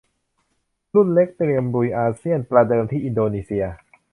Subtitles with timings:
[0.93, 3.65] รุ่นเล็กเตรียมลุยอาเซียนประเดิมที่อินโดนีเซีย